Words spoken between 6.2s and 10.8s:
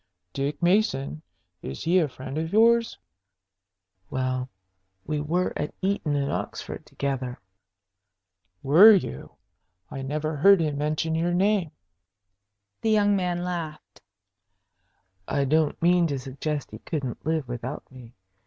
Oxford together." "Were you? I never heard him